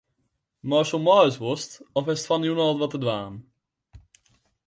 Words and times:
Meist 0.69 0.93
wol 0.93 1.03
mei 1.05 1.19
ast 1.27 1.39
wolst 1.43 1.71
of 1.97 2.05
hast 2.09 2.27
fan 2.27 2.41
'e 2.43 2.47
jûn 2.49 2.63
al 2.63 2.79
wat 2.79 2.91
te 2.93 2.99
dwaan? 3.03 3.35